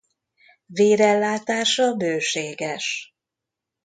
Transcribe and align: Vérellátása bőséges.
Vérellátása 0.65 1.93
bőséges. 1.93 3.15